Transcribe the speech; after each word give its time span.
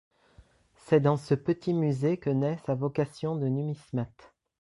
C’est 0.77 0.99
dans 0.99 1.15
ce 1.15 1.35
petit 1.35 1.73
musée 1.75 2.17
que 2.17 2.31
naît 2.31 2.57
sa 2.65 2.73
vocation 2.73 3.35
de 3.35 3.45
numismate. 3.47 4.33